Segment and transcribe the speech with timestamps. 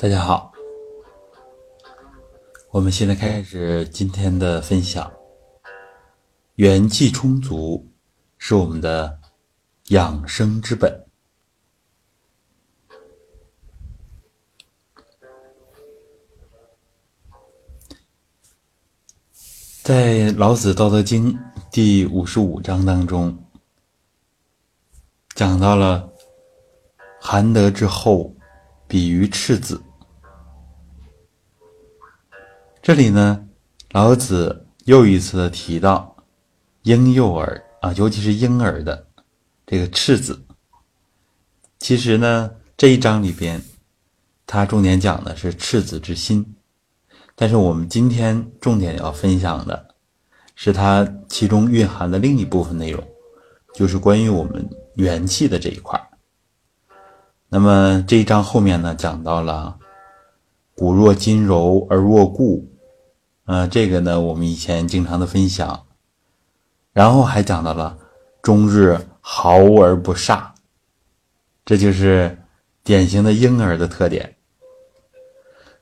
[0.00, 0.52] 大家好，
[2.70, 5.12] 我们现在开始今天的分享。
[6.54, 7.84] 元气充足
[8.38, 9.18] 是我们的
[9.88, 11.04] 养生之本。
[19.82, 21.34] 在《老子·道德经》
[21.72, 23.36] 第五十五章当中，
[25.34, 26.08] 讲到了
[27.20, 28.32] 含德之后，
[28.86, 29.82] 比于赤子。
[32.88, 33.46] 这里呢，
[33.90, 36.16] 老子又一次的提到
[36.84, 39.06] 婴幼儿啊，尤其是婴儿的
[39.66, 40.42] 这个赤子。
[41.80, 43.60] 其实呢，这一章里边，
[44.46, 46.54] 他重点讲的是赤子之心。
[47.34, 49.88] 但是我们今天重点要分享的，
[50.54, 53.06] 是它其中蕴含的另一部分内容，
[53.74, 56.02] 就是关于我们元气的这一块
[57.50, 59.78] 那么这一章后面呢，讲到了
[60.74, 62.66] “骨若筋柔而若固”，
[63.48, 65.86] 呃，这个呢我们以前经常的分享，
[66.92, 67.98] 然后还讲到了
[68.42, 70.50] “终日毫而不煞”，
[71.64, 72.38] 这就是
[72.84, 74.36] 典型的婴儿的特点。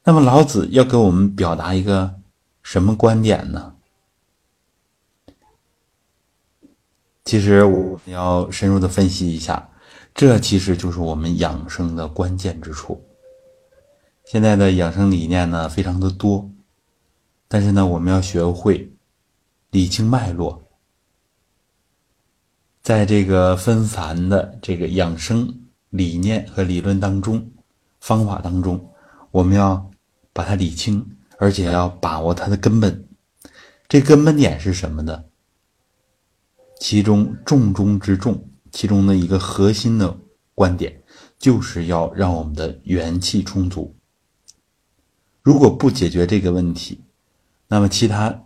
[0.05, 2.15] 那么老子要给我们表达一个
[2.63, 3.75] 什么观点呢？
[7.25, 9.69] 其实我们要深入的分析一下，
[10.15, 13.05] 这其实就是我们养生的关键之处。
[14.25, 16.49] 现在的养生理念呢非常的多，
[17.49, 18.93] 但是呢我们要学会
[19.71, 20.69] 理清脉络，
[22.83, 27.51] 在这个纷繁的这个养生理念和理论当中、
[28.01, 28.93] 方法当中，
[29.31, 29.91] 我们要。
[30.37, 33.09] 把它理清，而且要把握它的根本。
[33.89, 35.25] 这根本点是什么呢？
[36.79, 40.15] 其中重中之重，其中的一个核心的
[40.55, 41.03] 观点，
[41.39, 43.97] 就是要让我们的元气充足。
[45.41, 47.03] 如果不解决这个问题，
[47.69, 48.45] 那么其他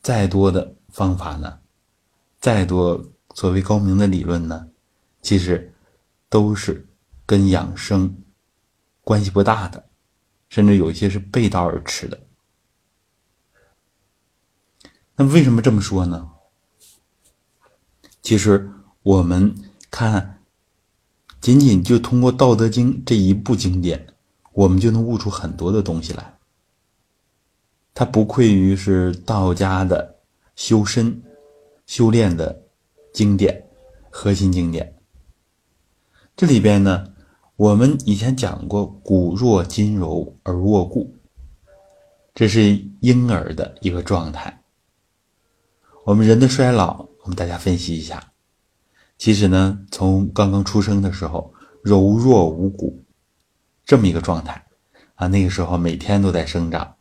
[0.00, 1.58] 再多的方法呢，
[2.38, 4.68] 再多所谓高明的理论呢，
[5.22, 5.74] 其实
[6.28, 6.86] 都是
[7.26, 8.22] 跟养生
[9.02, 9.84] 关系不大的。
[10.50, 12.18] 甚至有一些是背道而驰的。
[15.14, 16.30] 那为什么这么说呢？
[18.22, 18.70] 其实
[19.02, 19.54] 我们
[19.90, 20.40] 看，
[21.38, 24.06] 仅仅就通过《道德经》这一部经典，
[24.54, 26.37] 我们就能悟出很多的东西来。
[27.98, 30.14] 它不愧于是道家的
[30.54, 31.20] 修身、
[31.84, 32.56] 修炼的
[33.12, 33.60] 经典，
[34.08, 34.94] 核心经典。
[36.36, 37.12] 这里边呢。
[37.56, 41.12] 我们以前讲过“骨若筋柔而握固”，
[42.32, 44.62] 这是婴儿的一个状态。
[46.04, 48.22] 我们人的衰老，我们大家分析一下。
[49.16, 53.02] 其实呢，从刚刚出生的时候，柔弱无骨，
[53.84, 54.64] 这么一个状态
[55.16, 56.94] 啊，那个时候每天都在生长，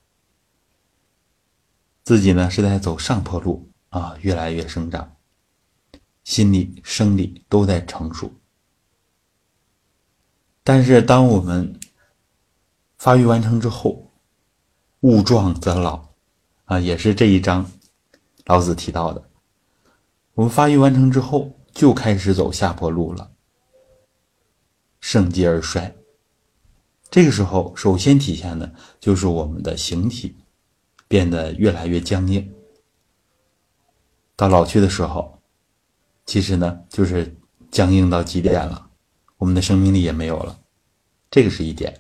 [2.08, 5.18] 自己呢是在走上坡路啊，越来越生长，
[6.24, 8.32] 心理、生理都在成熟。
[10.64, 11.78] 但是，当我们
[12.98, 14.10] 发育完成之后，
[15.02, 16.08] 物壮则老，
[16.64, 17.70] 啊，也是这一章
[18.46, 19.30] 老子提到的。
[20.34, 23.30] 我们发育完成之后，就开始走下坡路了，
[25.02, 25.94] 盛极而衰。
[27.12, 30.38] 这个时候，首先体现的就是我们的形体
[31.08, 32.54] 变得越来越僵硬。
[34.36, 35.42] 到老去的时候，
[36.26, 37.36] 其实呢，就是
[37.72, 38.90] 僵硬到极点了。
[39.38, 40.60] 我们的生命力也没有了，
[41.30, 42.00] 这个是一点。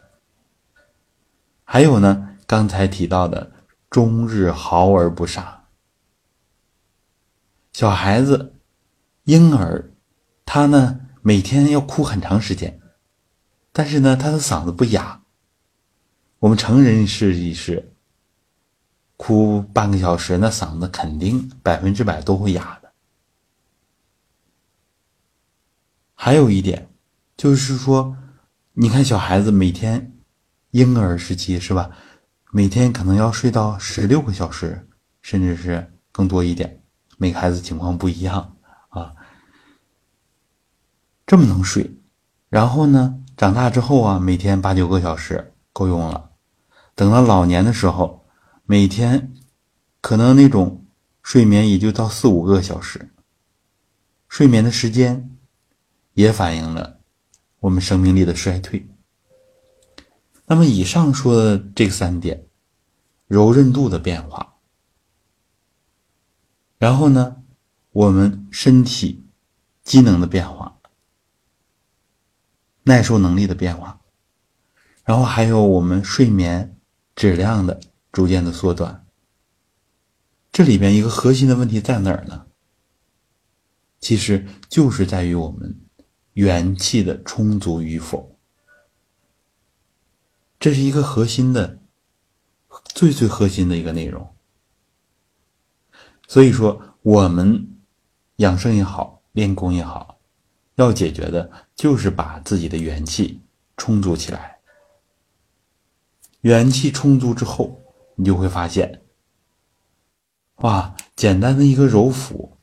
[1.63, 3.51] 还有呢，刚才提到的
[3.89, 5.67] “终日毫而不傻”，
[7.73, 8.55] 小孩子、
[9.25, 9.91] 婴儿，
[10.45, 12.79] 他呢每天要哭很长时间，
[13.71, 15.23] 但是呢他的嗓子不哑。
[16.39, 17.93] 我们成人试一试，
[19.17, 22.91] 哭半个小时，那嗓子肯定百分之百都会哑的。
[26.15, 26.89] 还有一点。
[27.35, 28.17] 就是说，
[28.73, 30.11] 你看小孩子每天，
[30.71, 31.91] 婴儿时期是吧？
[32.51, 34.87] 每天可能要睡到十六个小时，
[35.21, 36.81] 甚至是更多一点。
[37.17, 38.57] 每个孩子情况不一样
[38.89, 39.13] 啊，
[41.27, 41.99] 这么能睡。
[42.49, 46.31] 然后呢，长大之后啊，每天八九个小时够用了。
[46.95, 48.16] 等到老年的时候，
[48.69, 49.33] 每天
[50.01, 50.85] 可能那种
[51.23, 53.13] 睡眠也就到四五个小时。
[54.27, 55.37] 睡眠的时间
[56.13, 56.99] 也反映了。
[57.61, 58.85] 我们生命力的衰退。
[60.45, 62.45] 那么，以上说的这三点，
[63.27, 64.57] 柔韧度的变化，
[66.77, 67.41] 然后呢，
[67.91, 69.25] 我们身体
[69.81, 70.77] 机能的变化，
[72.83, 74.01] 耐受能力的变化，
[75.05, 76.77] 然后还有我们睡眠
[77.15, 77.79] 质量的
[78.17, 79.05] 逐渐的缩短。
[80.51, 82.47] 这里边一个核心的问题在哪儿呢？
[83.99, 85.79] 其实就是在于我们
[86.33, 88.35] 元气的充足与否，
[90.59, 91.79] 这是一个核心的、
[92.85, 94.27] 最最核心的一个内容。
[96.27, 97.67] 所以说，我们
[98.37, 100.19] 养生也好，练功也好，
[100.73, 103.39] 要解决的就是把自己的元气
[103.77, 104.57] 充足起来。
[106.41, 107.79] 元气充足之后，
[108.17, 109.03] 你就会发现，
[110.57, 112.57] 哇，简单的一个揉腹。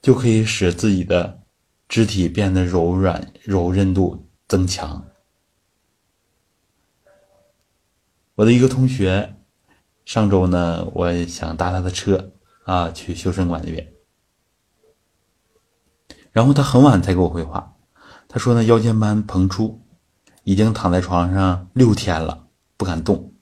[0.00, 1.42] 就可以使自己的
[1.88, 5.04] 肢体变得柔软，柔韧度增强。
[8.36, 9.34] 我的一个同学，
[10.04, 12.32] 上周呢，我想搭他的车
[12.64, 13.92] 啊，去修身馆那边，
[16.30, 17.76] 然后他很晚才给我回话，
[18.28, 19.82] 他说呢，腰间盘膨出，
[20.44, 22.47] 已经躺在床上六天了，
[22.78, 23.34] 不敢动。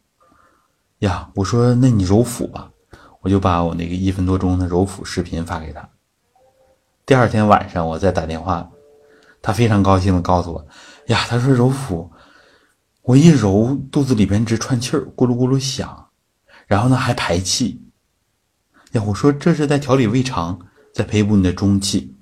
[1.00, 2.72] 呀，我说那你揉腹吧，
[3.20, 5.88] 我就把我那个一分多钟的揉腹视频发给他。
[7.04, 8.68] 第二天晚上，我再打电话，
[9.40, 10.66] 他非常高兴的告诉我
[11.06, 12.10] ：“呀，他说揉腹，
[13.02, 16.08] 我一揉肚子里边直串气儿，咕噜咕噜响，
[16.66, 17.80] 然后呢还排气。
[18.92, 20.58] 呀，我说这是在调理胃肠，
[20.94, 22.16] 在培补你的中气，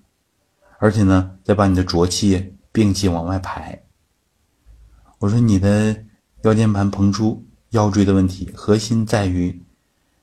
[0.78, 3.81] 而且呢，在把你的浊气、病气往外排。
[5.20, 5.96] 我说你的
[6.44, 9.62] 腰间盘膨出、腰椎的问题，核心在于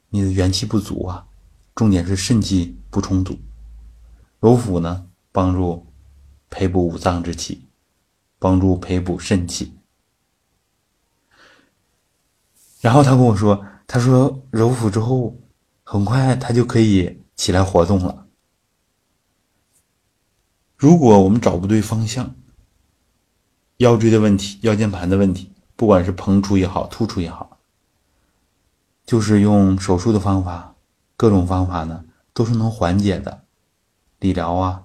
[0.10, 1.26] 你的元气不足啊，
[1.74, 3.40] 重点是肾气不充足。”
[4.40, 5.88] 揉腹呢，帮助
[6.52, 7.68] 培补五脏之气，
[8.38, 9.74] 帮助培补肾气。
[12.82, 15.36] 然后他跟我说：“他说揉腹之后，
[15.84, 18.28] 很快他就可以起来活动了。
[20.78, 22.36] 如果我们找不对方向，
[23.78, 25.51] 腰椎的问题、腰间盘的问题，
[25.82, 27.58] 不管是膨出也好、突出也好，
[29.04, 30.76] 就是用手术的方法，
[31.18, 33.46] 各种方法呢，都是能缓解的。”
[34.22, 34.84] 理疗啊，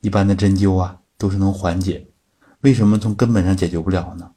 [0.00, 2.08] 一般的针灸啊，都是能缓解。
[2.60, 4.30] 为什么从根本上解决不了呢？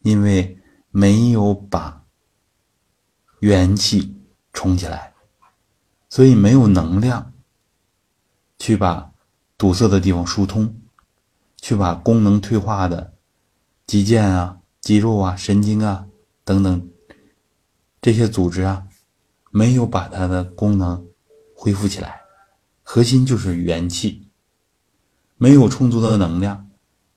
[0.00, 0.58] 因为
[0.90, 2.02] 没有把
[3.38, 4.20] 元气
[4.52, 5.14] 充起来，
[6.10, 7.32] 所以没有能量
[8.58, 9.12] 去把
[9.56, 10.74] 堵塞的地方疏通，
[11.58, 13.13] 去把功能退化的
[13.86, 16.06] 肌腱啊、肌肉啊、神经啊
[16.44, 16.90] 等等
[18.00, 18.86] 这些组织啊，
[19.50, 21.06] 没有把它的功能
[21.54, 22.22] 恢复起来。
[22.82, 24.28] 核心就是元气，
[25.36, 26.70] 没有充足的能量，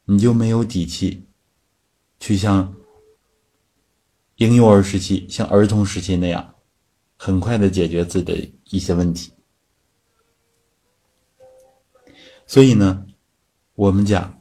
[0.05, 1.25] 你就没有底气，
[2.19, 2.73] 去像
[4.35, 6.55] 婴幼儿时期、像儿童时期那样，
[7.17, 9.33] 很快的解决自己的一些问题。
[12.45, 13.05] 所以呢，
[13.75, 14.36] 我们讲，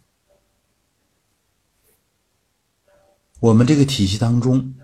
[3.40, 4.74] 我们这个体系当中，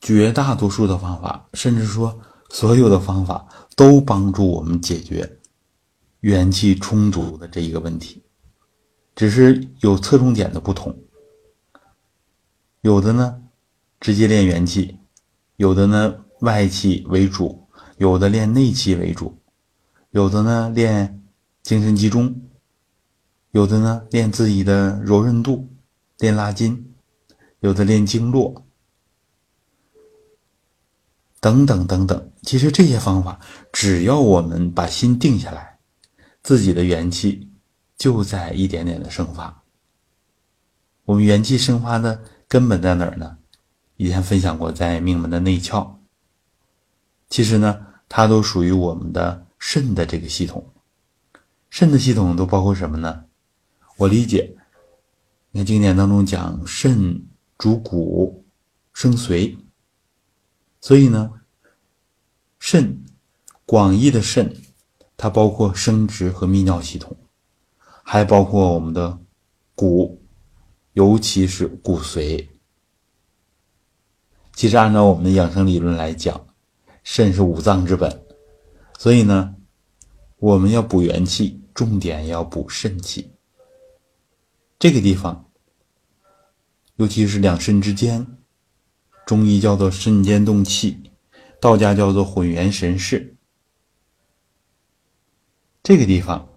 [0.00, 2.20] 绝大多数的方法，甚至说
[2.50, 5.38] 所有的方法，都帮助我们解决。
[6.20, 8.22] 元气充足的这一个问题，
[9.14, 10.96] 只是有侧重点的不同。
[12.82, 13.40] 有的呢，
[14.00, 14.94] 直接练元气；
[15.56, 19.32] 有的呢，外气为主；有的练内气为主；
[20.10, 21.22] 有的呢，练
[21.62, 22.34] 精神集中；
[23.52, 25.68] 有的呢，练自己的柔韧度，
[26.18, 26.76] 练拉筋；
[27.60, 28.66] 有的练经络，
[31.40, 32.32] 等等等等。
[32.42, 33.38] 其实这些方法，
[33.72, 35.78] 只要我们把心定下来。
[36.40, 37.50] 自己的元气
[37.98, 39.62] 就在一点点的生发。
[41.04, 43.36] 我们元气生发的根本在哪儿呢？
[43.96, 45.96] 以前分享过，在命门的内窍。
[47.28, 50.64] 其实呢，它都属于我们的肾的这个系统。
[51.68, 53.24] 肾的系统都包括什么呢？
[53.96, 54.56] 我理解，
[55.50, 57.26] 你看经典当中讲肾
[57.58, 58.46] 主骨
[58.94, 59.54] 生髓，
[60.80, 61.30] 所以呢，
[62.58, 63.04] 肾
[63.66, 64.54] 广义的肾。
[65.20, 67.16] 它包括生殖和泌尿系统，
[68.04, 69.18] 还包括我们的
[69.74, 70.22] 骨，
[70.92, 72.46] 尤其是骨髓。
[74.52, 76.46] 其实按照我们的养生理论来讲，
[77.02, 78.24] 肾是五脏之本，
[78.96, 79.56] 所以呢，
[80.36, 83.32] 我们要补元气，重点要补肾气。
[84.78, 85.47] 这个地方，
[86.98, 88.26] 尤其是两肾之间，
[89.24, 91.12] 中医叫做肾间动气，
[91.60, 93.36] 道家叫做混元神室。
[95.80, 96.48] 这个地方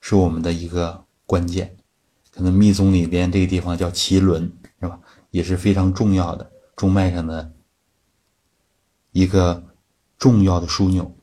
[0.00, 1.76] 是我们的一个关键，
[2.32, 4.98] 可能密宗里边这个地方叫脐轮，是吧？
[5.30, 7.52] 也是非常重要的中脉上的
[9.12, 9.76] 一个
[10.18, 11.16] 重要的枢纽。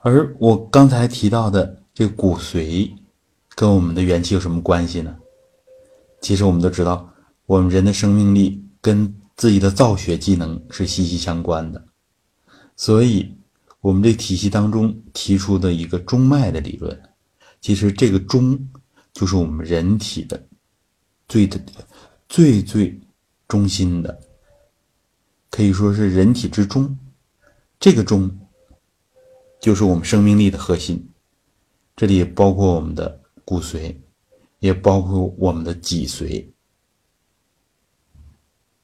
[0.00, 2.94] 而我刚才提到的这骨髓，
[3.54, 5.16] 跟我们的元气有什么关系呢？
[6.20, 7.12] 其实我们都知道，
[7.46, 11.84] 我们人的生命力跟自己的造血机能是息息相关的。
[12.76, 13.36] 所以，
[13.80, 17.00] 我们这体系当中提出的一个中脉的理论，
[17.60, 18.58] 其实这个中
[19.12, 20.42] 就是我们人体的
[21.28, 21.60] 最的
[22.28, 23.00] 最最
[23.46, 24.18] 中心的，
[25.50, 26.98] 可以说是人体之中。
[27.78, 28.30] 这个中
[29.60, 31.06] 就是我们生命力的核心，
[31.94, 33.96] 这里也包括我们的骨髓，
[34.58, 36.46] 也包括我们的脊髓。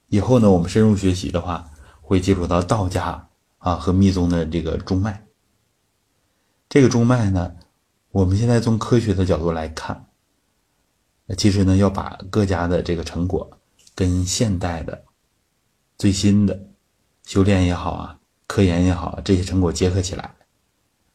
[0.08, 5.24] 以后呢，我们深入学习的话，会接触到道家啊和密宗的这个中脉。
[6.68, 7.54] 这个中脉呢，
[8.10, 10.06] 我们现在从科学的角度来看，
[11.36, 13.50] 其实呢，要把各家的这个成果
[13.94, 15.04] 跟现代的
[15.96, 16.68] 最新的
[17.24, 18.16] 修炼也好啊。
[18.46, 20.34] 科研也好，这些成果结合起来，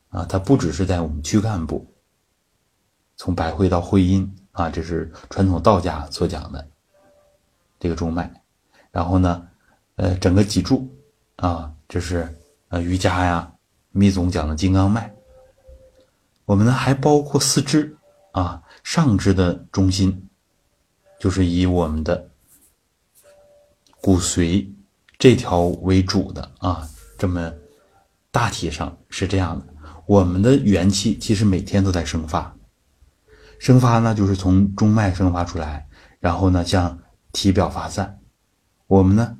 [0.07, 1.85] 啊，它不只是在我们躯干部，
[3.17, 6.67] 从百会到会阴啊，这是传统道家所讲的
[7.79, 8.31] 这个中脉。
[8.91, 9.47] 然后呢，
[9.95, 10.89] 呃，整个脊柱
[11.35, 12.33] 啊，这是
[12.69, 13.51] 呃瑜伽呀、
[13.91, 15.13] 密宗讲的金刚脉。
[16.45, 17.97] 我们呢还包括四肢
[18.31, 20.29] 啊，上肢的中心
[21.19, 22.29] 就是以我们的
[23.99, 24.65] 骨髓
[25.17, 26.87] 这条为主的啊。
[27.17, 27.51] 这么
[28.29, 29.73] 大体上是这样的，
[30.05, 32.54] 我们的元气其实每天都在生发，
[33.65, 35.87] 生发呢就是从中脉生发出来，
[36.19, 36.99] 然后呢向
[37.31, 38.19] 体表发散。
[38.85, 39.39] 我们呢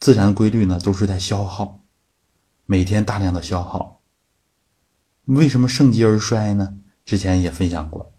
[0.00, 1.78] 自然规律呢都是在消耗，
[2.64, 4.00] 每天大量的消耗。
[5.26, 6.72] 为什么盛极而衰呢？
[7.04, 8.10] 之前也分享过，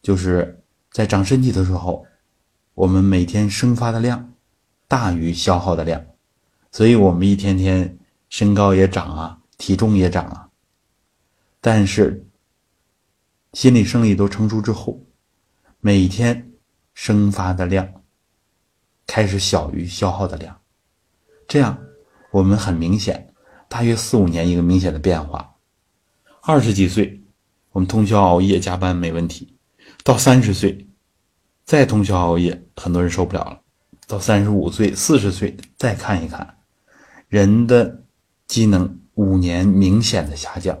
[0.00, 2.06] 就是在长身体的时候，
[2.72, 4.32] 我们每天生发的量
[4.88, 6.02] 大于消耗的量，
[6.70, 7.98] 所以我们一天天。
[8.30, 10.48] 身高也长啊，体重也长啊，
[11.60, 12.26] 但是
[13.52, 15.00] 心理生理都成熟之后，
[15.80, 16.52] 每天
[16.94, 17.86] 生发的量
[19.06, 20.58] 开始小于消耗的量，
[21.46, 21.78] 这样
[22.30, 23.34] 我们很明显，
[23.68, 25.54] 大约四五年一个明显的变化。
[26.40, 27.22] 二十几岁，
[27.70, 29.46] 我们通宵熬夜加班没问题；
[30.02, 30.86] 到三十岁，
[31.64, 33.60] 再通宵熬夜，很多人受不了了；
[34.06, 36.58] 到三十五岁、四十岁，再看一看
[37.28, 38.00] 人的。
[38.48, 40.78] 机能五年明显的下降，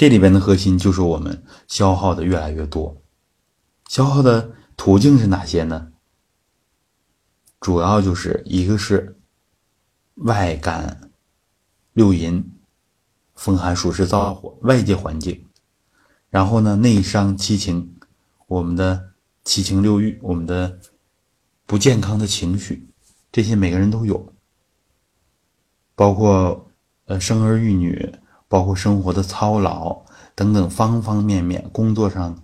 [0.00, 3.02] 这里边的核心就是我们消耗的越来越多，
[3.86, 5.92] 消耗的途径是哪些呢？
[7.60, 9.20] 主要就是一个是
[10.14, 11.10] 外感
[11.92, 12.50] 六淫、
[13.34, 15.44] 风寒暑湿燥火外界环境，
[16.30, 17.94] 然后呢内伤七情，
[18.46, 19.10] 我们的
[19.44, 20.78] 七情六欲，我们的
[21.66, 22.88] 不健康的情绪，
[23.30, 24.32] 这些每个人都有。
[25.94, 26.70] 包括
[27.04, 28.10] 呃生儿育女，
[28.50, 30.04] 包括生活的操劳
[30.34, 32.36] 等等方方面面，工作上，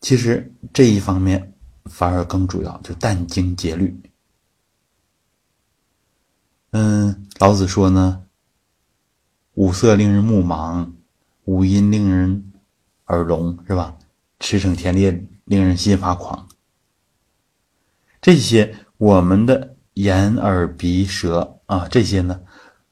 [0.00, 1.52] 其实这一方面
[1.86, 4.00] 反而更主要，就殚精竭虑。
[6.70, 8.22] 嗯，老子说呢，
[9.54, 10.88] 五色令人目盲，
[11.46, 12.52] 五音令人
[13.06, 13.98] 耳聋，是吧？
[14.38, 15.10] 驰骋田猎
[15.46, 16.46] 令人心发狂。
[18.22, 19.76] 这些我们的。
[19.94, 22.40] 眼耳鼻舌啊，这些呢，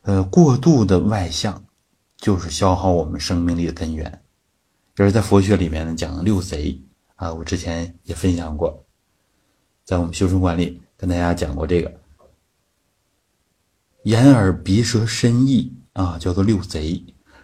[0.02, 1.62] 呃，过度的外向，
[2.18, 4.22] 就是消耗我们生命力的根源。
[4.94, 6.78] 就是在佛学里面呢，讲六贼
[7.14, 8.84] 啊，我之前也分享过，
[9.84, 12.00] 在我们修身馆里跟大家讲过这个
[14.02, 17.02] 眼耳鼻舌身意啊，叫做六贼。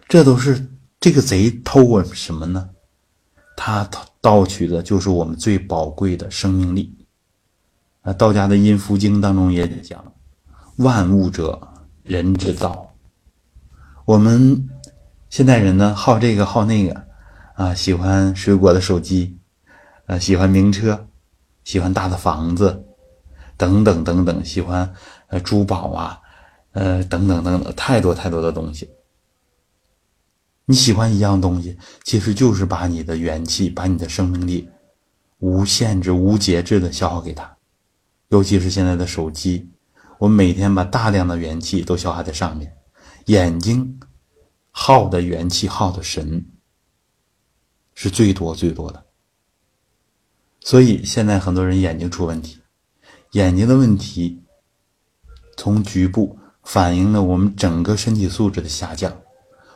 [0.08, 2.70] 这都是这个贼偷我什么呢？
[3.56, 3.88] 他
[4.20, 6.92] 盗取的就是我们最宝贵的生命力。
[8.02, 10.12] 啊，道家的《阴符经》当中也讲
[10.78, 11.68] ：“万物者，
[12.02, 12.83] 人之道。”
[14.06, 14.68] 我们
[15.30, 17.06] 现代人呢，好这个好那个，
[17.54, 19.38] 啊，喜欢水果的手机，
[20.04, 21.08] 呃，喜欢名车，
[21.64, 22.84] 喜欢大的房子，
[23.56, 24.92] 等等等等，喜欢
[25.28, 26.20] 呃珠宝啊，
[26.72, 28.90] 呃，等等等等，太多太多的东西。
[30.66, 34.68] 你喜欢一样东西，其实就是把你的元气，把你的生命力，
[35.38, 37.56] 无限制、无节制的消耗给他。
[38.28, 39.70] 尤其是现在的手机，
[40.18, 42.70] 我每天把大量的元气都消耗在上面，
[43.26, 44.00] 眼睛
[44.70, 46.44] 耗的元气耗的神
[47.94, 49.04] 是最多最多的。
[50.60, 52.58] 所以现在很多人眼睛出问题，
[53.32, 54.42] 眼睛的问题
[55.56, 59.14] 从局部反映了我们整个身体素质的下降，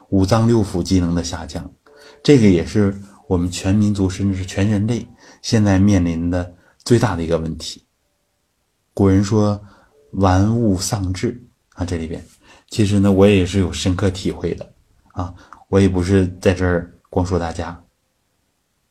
[0.08, 1.70] 五脏六腑机能的下降，
[2.22, 5.06] 这个也是我们全民族甚至是全人类
[5.42, 7.84] 现在面临的最大的一个问题。
[8.94, 9.62] 古人说
[10.12, 12.24] “玩物丧志”啊，这里边
[12.68, 14.72] 其实呢，我也是有深刻体会的
[15.12, 15.34] 啊。
[15.68, 17.84] 我也不是在这儿光说大家，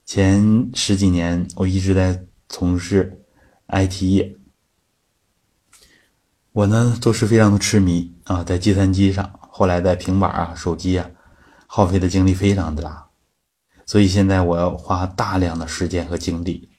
[0.06, 3.24] 前十几年我一直在从事
[3.68, 4.36] IT 业，
[6.52, 11.10] 我呢都是非常的痴迷啊，在计算机上，后来在平板啊、手机啊，
[11.66, 13.10] 耗费的精力非常的大，
[13.86, 16.70] 所以现在我要花大量的时间和精力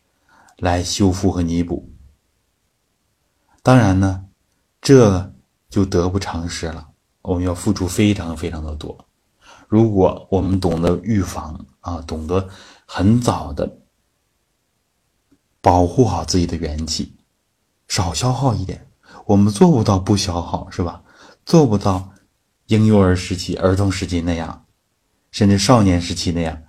[0.58, 1.92] 来修复和弥补。
[3.62, 4.24] 当然呢，
[4.80, 5.34] 这
[5.68, 6.87] 就得不偿失了，
[7.28, 9.04] 我们要付出非常非常的多。
[9.68, 12.48] 如果我们懂得预防啊，懂得
[12.86, 13.70] 很早的
[15.60, 17.14] 保护好自己的元气，
[17.86, 18.88] 少消耗一点，
[19.26, 21.02] 我们做不到不消耗，是吧？
[21.44, 22.08] 做不到
[22.68, 24.64] 婴幼儿时期、儿童时期那样，
[25.30, 26.62] 甚至少年时期那样，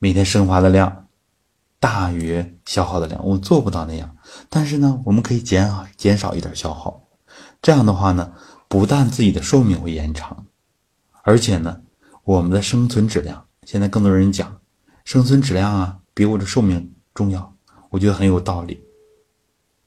[0.00, 1.06] 每天生发的量
[1.78, 4.16] 大于消耗的量，我们做不到那样。
[4.48, 7.08] 但是呢，我们可以减减少一点消耗，
[7.62, 8.32] 这样的话呢，
[8.70, 10.46] 不但自己的寿命会延长。
[11.24, 11.82] 而且呢，
[12.22, 14.60] 我们的生存质量，现在更多人讲
[15.04, 17.52] 生存质量啊，比我的寿命重要，
[17.90, 18.80] 我觉得很有道理。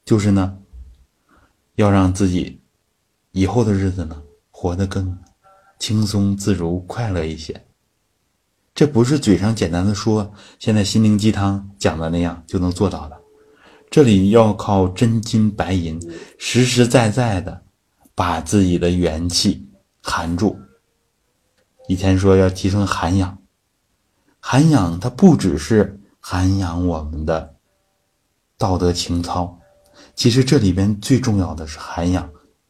[0.04, 0.58] 就是呢，
[1.76, 2.60] 要让自己
[3.32, 4.22] 以后的日子呢，
[4.52, 5.18] 活得更
[5.80, 7.66] 轻松自如、快乐一些。
[8.76, 13.18] 这不是嘴上简单的说，现在心灵鸡汤讲的那样就能做到的。
[13.90, 15.98] 这里要靠真金白银，
[16.38, 17.63] 实实在在的
[18.16, 19.70] 把自己的元气
[20.02, 20.60] 含住。
[21.88, 23.38] 以前说要提升涵养，
[24.40, 27.56] 涵养它不只是涵养我们的
[28.58, 29.60] 道德情操，
[30.16, 32.30] 其实这里边最重要的是涵养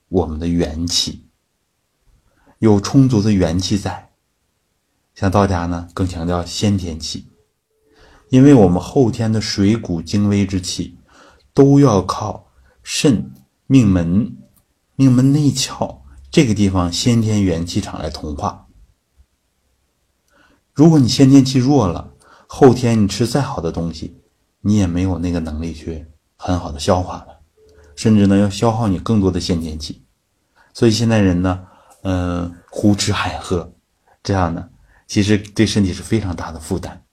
[0.09, 1.27] 我们的元气。
[2.59, 4.11] 有充足的元气在，
[5.13, 7.27] 像道家呢更强调先天气，
[8.29, 10.97] 因为我们后天的水谷精微之气
[11.53, 13.31] 都要靠肾、
[13.67, 14.35] 命门、
[14.95, 18.67] 命门内窍这个地方先天元气场来同化。
[20.73, 22.13] 如果你先天气弱了，
[22.47, 24.21] 后天你吃再好的东西，
[24.61, 27.39] 你也没有那个能力去很好的消化了，
[27.95, 30.03] 甚至呢要消耗你更多的先天气。
[30.73, 31.63] 所以现在人呢，
[32.01, 33.71] 嗯，胡吃海喝，
[34.23, 34.67] 这样呢，
[35.07, 37.03] 其实对身体是非常大的负担。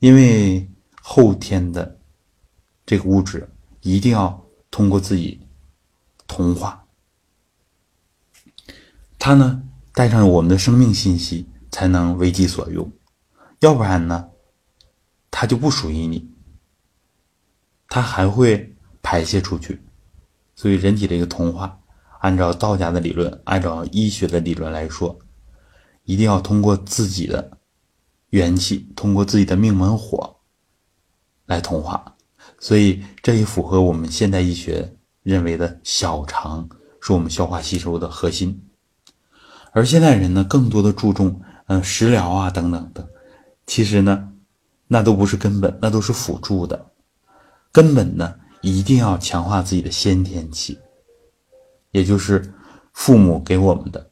[0.00, 0.68] 因为
[1.02, 1.98] 后天的
[2.86, 3.48] 这个物质
[3.80, 5.39] 一定要通过自己
[6.30, 6.86] 同化，
[9.18, 9.62] 它呢
[9.92, 11.48] 带上我们的生命信息。
[11.72, 12.92] 才能为己所用，
[13.60, 14.30] 要不然呢，
[15.30, 16.28] 它就不属于你，
[17.88, 19.80] 它还会排泄出去。
[20.56, 21.78] 所以，人体的一个同化，
[22.18, 25.16] 按照道家的理论，按照医学的理论来说，
[26.02, 27.58] 一定要通过自己的
[28.30, 30.40] 元气，通过自己的命门火
[31.46, 32.16] 来同化。
[32.58, 36.68] 所以，这也符合我们现代医学认为的小肠
[37.00, 38.62] 是我们消化吸收的核心。
[39.72, 41.40] 而现代人呢，更多的注重。
[41.72, 43.08] 嗯，食疗啊，等等等，
[43.64, 44.32] 其实呢，
[44.88, 46.90] 那都不是根本，那都是辅助的。
[47.70, 50.76] 根本呢，一定要强化自己的先天气，
[51.92, 52.52] 也就是
[52.92, 54.10] 父母给我们的。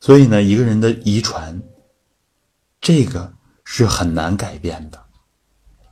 [0.00, 1.60] 所以呢，一个人的遗传，
[2.80, 3.30] 这个
[3.62, 4.98] 是很难改变的。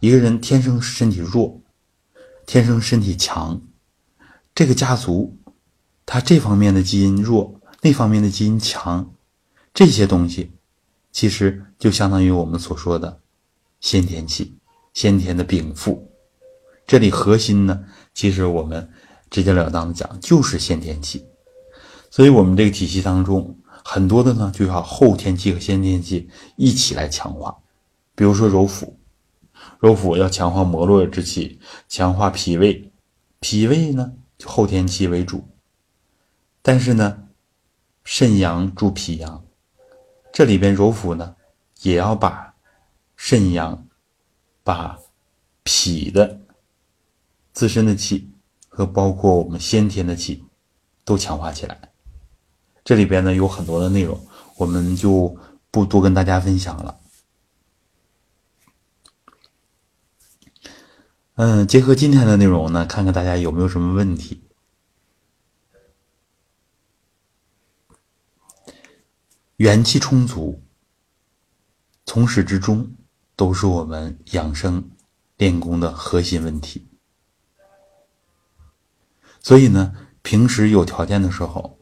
[0.00, 1.60] 一个人天生身体弱，
[2.46, 3.60] 天生身体强，
[4.56, 5.36] 这个家族，
[6.06, 9.12] 他这方面的基因弱，那方面的基因强。
[9.74, 10.50] 这些东西，
[11.12, 13.20] 其实就相当于我们所说的
[13.80, 14.56] 先天气、
[14.94, 16.10] 先天的禀赋。
[16.86, 18.88] 这里核心呢，其实我们
[19.28, 21.22] 直截了当的讲，就是先天气。
[22.10, 27.54] 所以，我们这个体系当中，很多的呢，就要后天气和先天气一起来强化。
[28.14, 28.98] 比如说揉腹，
[29.80, 32.90] 揉腹要强化摩络之气，强化脾胃。
[33.38, 35.46] 脾胃呢，后天气为主，
[36.62, 37.28] 但是呢，
[38.04, 39.44] 肾阳助脾阳。
[40.32, 41.34] 这里边揉腹呢，
[41.82, 42.54] 也要把
[43.16, 43.86] 肾阳、
[44.62, 44.98] 把
[45.62, 46.40] 脾的
[47.52, 48.30] 自身的气
[48.68, 50.44] 和包括我们先天的气
[51.04, 51.80] 都强化起来。
[52.84, 54.20] 这里边呢有很多的内容，
[54.56, 55.34] 我们就
[55.70, 57.00] 不多跟大家分享了。
[61.36, 64.42] 嗯，结合今天的内容呢，看看大家有没有什么问题。
[69.56, 70.62] 元气充足，
[72.06, 72.90] 从始至终
[73.36, 74.90] 都是我们养生
[75.36, 76.88] 练功的核心问题。
[79.42, 81.78] 所以呢，平时有条件的时候，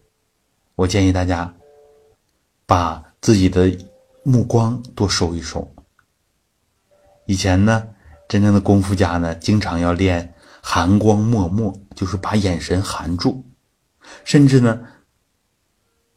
[0.75, 1.55] 我建议大家
[2.67, 3.79] 把自己的
[4.25, 5.73] 目光多收一收。
[7.27, 7.94] 以前呢，
[8.29, 13.45] 真正的功夫家呢，经常要练含光脉脉，就是把眼神含住，
[14.25, 14.81] 甚至呢。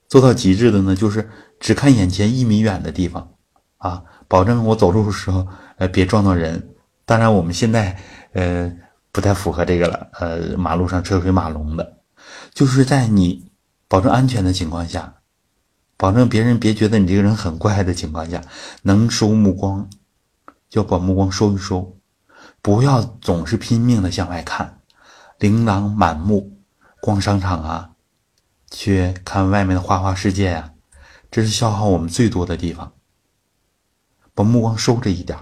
[0.10, 3.30] 做到极致的呢，就是只看眼前一米远的地方，
[3.76, 6.76] 啊，啊，保证我走路的时候，呃，别撞到人。
[7.04, 8.00] 当然，我们现在，
[8.32, 8.74] 呃，
[9.12, 10.08] 不太符合这个了。
[10.14, 11.98] 呃，马路上车水马龙的，
[12.54, 13.52] 就是在你
[13.90, 15.14] 保证安全的情况下，
[15.98, 18.42] 保证别人别觉得你这个人很怪的情况下，
[18.84, 19.90] 能收目光，
[20.70, 21.97] 就把目光收一收，
[22.62, 24.82] 不要总是拼命的向外看，
[25.40, 26.60] 琳琅满目，
[27.02, 27.92] 逛商场啊，
[28.70, 30.74] 去看外面的花花世界呀，
[31.32, 32.94] 这是消耗我们最多的地方。
[34.34, 35.38] 把目光收着一点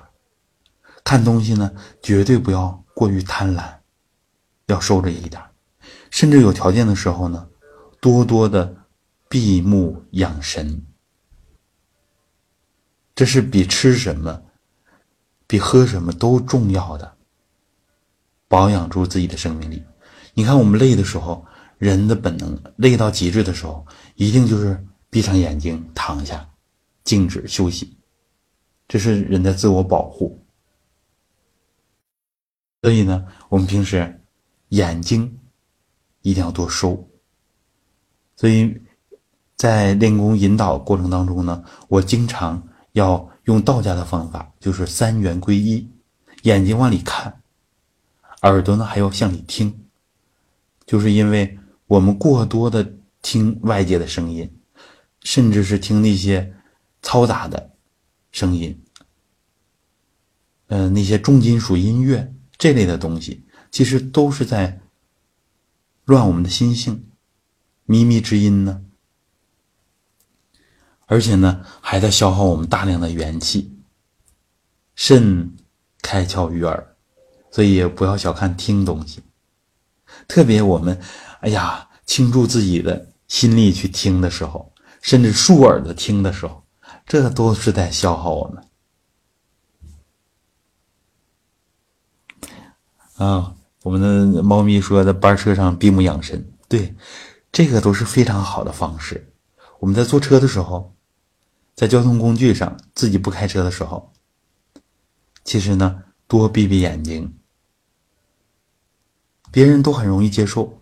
[1.04, 3.64] 看东西呢，绝对不要过于贪婪，
[4.68, 5.42] 要收着一点
[6.10, 7.50] 甚至有条件的时候呢，
[8.00, 8.76] 多多的
[9.28, 10.86] 闭目养神。
[13.14, 14.42] 这是比吃什么、
[15.56, 17.16] 比喝什么都重要的，
[18.50, 19.82] 保养住自己的生命力。
[20.34, 21.46] 你看，我们累的时候，
[21.78, 26.46] 人的本能累到极致的时候，一定就是闭上眼睛躺下，
[27.06, 27.98] 静止休息。
[28.90, 30.38] 这是人的自我保护，
[32.82, 34.22] 所以呢，我们平时
[34.70, 35.40] 眼睛
[36.22, 37.02] 一定要多收。
[38.36, 38.78] 所以
[39.56, 45.90] 在练功引导过程当中呢，我经常要用道家的方法，就是三元归一，
[46.44, 47.42] 眼睛往里看，
[48.44, 49.86] 耳朵呢还要向里听，
[50.86, 54.52] 就是因为我们过多的听外界的声音，
[55.22, 56.54] 甚至是听那些
[57.02, 57.72] 嘈杂的。
[58.32, 58.78] 声音，
[60.68, 64.82] 呃，那些重金属音乐这类的东西，其实都是在
[66.04, 67.08] 乱我们的心性，
[67.88, 68.85] 靡靡之音呢。
[71.06, 73.72] 而且呢，还在消耗我们大量的元气。
[74.96, 75.56] 肾
[76.02, 76.96] 开窍于耳，
[77.52, 79.22] 所以不要小看听东西。
[80.28, 81.00] 特别我们，
[81.42, 86.64] 哎呀，倾注自己的心力去听的时候，甚至竖耳朵听的时候。
[87.06, 88.64] 这都是在消耗我们
[93.18, 93.54] 啊！
[93.84, 94.02] 我们
[94.34, 96.96] 的猫咪说，在班车上闭目养神，对，
[97.52, 99.32] 这个都是非常好的方式。
[99.80, 100.95] 我们在坐车的时候，
[101.76, 104.14] 在交通工具上，自己不开车的时候，
[105.44, 107.38] 其实呢，多闭闭眼睛，
[109.52, 110.82] 别人都很容易接受，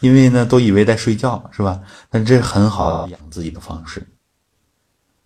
[0.00, 1.82] 因为呢，都以为在睡觉，是吧？
[2.08, 4.08] 但这很好养自己的方式。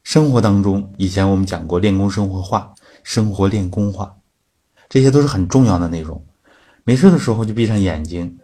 [0.03, 2.75] 生活当中，以前我们讲过练功生活化，
[3.05, 4.19] 生活练功化，
[4.89, 6.27] 这些都是很重要的内容。
[6.83, 8.39] 没事的时候就闭上眼睛，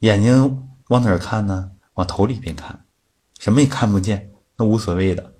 [0.00, 1.70] 眼睛往哪儿看呢？
[1.94, 2.84] 往头里边看，
[3.38, 5.34] 什么也看不见，那无所谓的。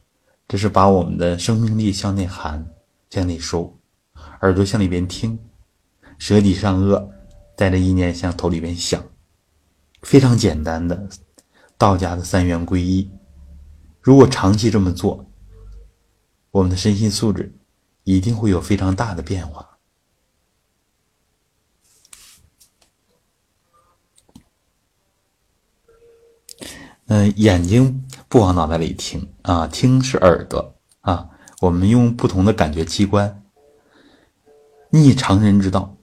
[0.47, 2.67] 这是把我们的生命力向内含，
[3.11, 3.79] 向内收。
[4.43, 5.39] 耳朵向里边听，
[6.19, 7.09] 舌底上颚，
[7.57, 9.03] 带着意念向头里边想，
[10.03, 11.09] 非常简单的
[11.79, 13.11] 道家的三元归一。
[14.01, 15.25] 如果长期这么做，
[16.51, 17.57] 我们的身心素质
[18.03, 19.67] 一定会有非常大的变化。
[27.07, 31.31] 嗯，眼睛不往脑袋里听啊，听是耳朵啊。
[31.61, 33.45] 我们用不同的感觉器官，
[34.91, 35.97] 逆常人之道。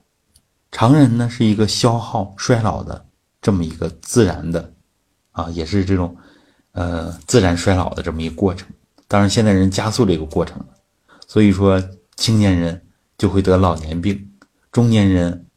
[0.72, 3.06] 常人呢是一个消耗衰老的
[3.42, 4.74] 这么一个自然的
[5.32, 6.16] 啊，也是这种。
[6.72, 8.66] 呃，自然衰老的这么一个过程，
[9.10, 10.66] 当然现代人加速这个过程，
[11.28, 11.84] 所以说
[12.16, 12.82] 青年人
[13.18, 14.32] 就会得老年病，
[14.72, 15.48] 中年人，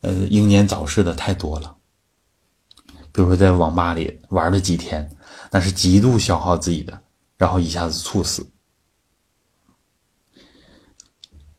[0.00, 1.76] 呃，英年早逝的太多了。
[3.12, 5.08] 比如说在网吧里玩了几天，
[5.50, 7.02] 那是极度消耗自己的，
[7.36, 8.50] 然后一下子猝死。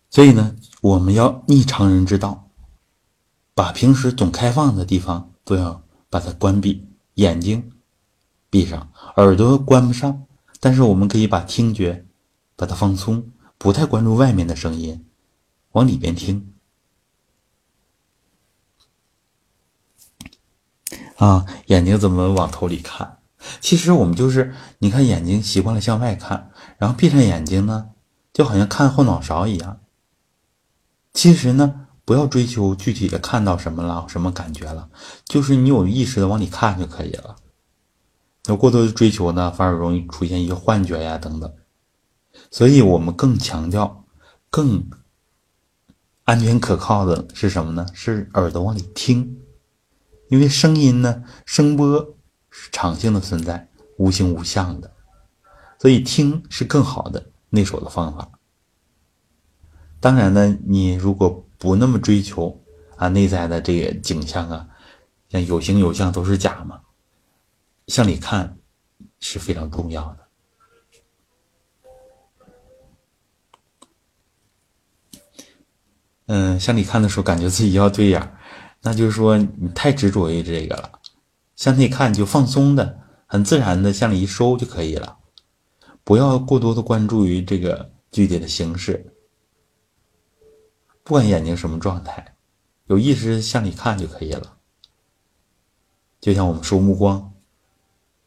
[0.10, 2.50] 所以呢，我们要逆常人之道，
[3.54, 7.72] 把平时总开放的地方都要把它关闭，眼睛。
[8.52, 10.26] 闭上耳朵关不上，
[10.60, 12.04] 但是我们可以把听觉
[12.56, 15.06] 把它放松，不太关注外面的声音，
[15.74, 16.52] 往里边听。
[21.18, 23.19] 啊，眼睛怎么往头里看？
[23.62, 27.90] 其实我们就是，你看眼睛习惯了向外看，然后闭上眼睛呢，
[28.34, 29.80] 就好像看后脑勺一样。
[31.14, 34.90] 其实呢，不要追求具体的看到什么了，什么感觉了，
[35.26, 37.36] 就是你有意识的往里看就可以了。
[38.46, 41.54] 有过多的追求呢，反而容易出现一些幻觉呀等等，
[42.52, 44.06] 所以我们更强调、
[44.50, 44.90] 更
[46.24, 47.86] 安全可靠的是什么呢？
[47.94, 49.40] 是耳朵往里听，
[50.30, 52.16] 因为声音呢，声波
[52.62, 54.92] 是常性的存在，无形无相的，
[55.80, 58.30] 所以听是更好的内守的方法。
[60.02, 62.62] 当然呢，你如果不那么追求
[62.98, 64.68] 啊，内在的这个景象啊，
[65.30, 66.82] 像有形有相都是假嘛，
[67.88, 68.58] 向里看
[69.22, 70.28] 是非常重要的。
[76.28, 78.38] 嗯，向里看的时候，感觉自己要对眼，
[78.82, 80.99] 那就是说你太执着于这个了。
[81.60, 85.18] 向内看就放松的、很自然的向里一收就可以了，
[86.06, 89.14] 不要过多的关注于这个具体的形式。
[91.04, 92.38] 不管眼睛什么状态，
[92.86, 94.58] 有意识向里看就可以了。
[96.22, 97.34] 就像我们收目光，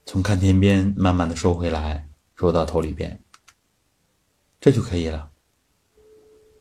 [0.05, 3.19] 从看天边慢慢的收回来，收到头里边，
[4.61, 5.31] 这就可以了。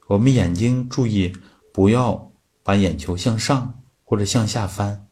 [0.08, 1.36] 我们眼睛注意
[1.74, 2.32] 不要
[2.64, 5.10] 把眼球向上或者向下翻。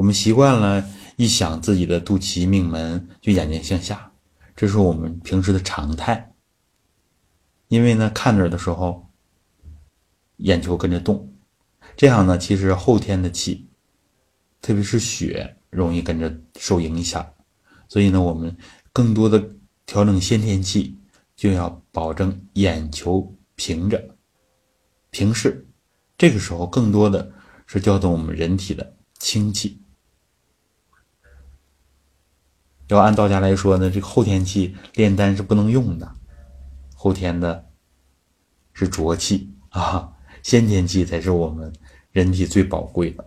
[0.00, 0.82] 我们习惯了，
[1.16, 4.10] 一想自己的肚脐、命门，就眼睛向下，
[4.56, 6.34] 这是我们平时的常态。
[7.68, 9.10] 因为呢，看着的时候，
[10.38, 11.30] 眼球跟着动，
[11.98, 13.68] 这样呢，其实后天的气。
[14.62, 17.34] 特别是血容易跟着受影响，
[17.86, 18.56] 所以呢，我们
[18.94, 19.50] 更多的
[19.84, 20.98] 调整先天气，
[21.36, 24.16] 就要保证眼球平着、
[25.10, 25.68] 平视。
[26.16, 27.30] 这个时候，更多的
[27.66, 29.79] 是调动我们人体的清气。
[32.94, 36.10] 要按道家来说呢，这个后天气炼丹是不能用的，
[36.94, 37.64] 后天的
[38.72, 40.10] 是浊气啊，
[40.42, 41.72] 先天气才是我们
[42.10, 43.24] 人体最宝贵的。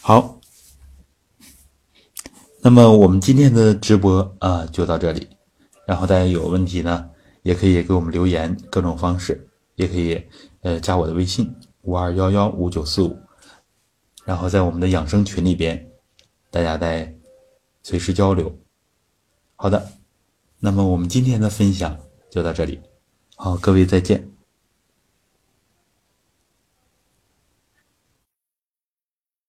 [0.00, 0.40] 好，
[2.62, 5.26] 那么我们今天的直播啊就到这里，
[5.86, 7.10] 然后大家有问题呢，
[7.42, 10.22] 也可以给我们留言，各种方式也可以
[10.62, 13.18] 呃加我的微信五二幺幺五九四五，
[14.24, 15.90] 然后在我们的养生群里边，
[16.50, 17.12] 大家在
[17.88, 18.54] 随时交流。
[19.56, 19.92] 好的，
[20.58, 21.98] 那么我们今天的分享
[22.30, 22.78] 就到这里，
[23.34, 24.37] 好，各位再见。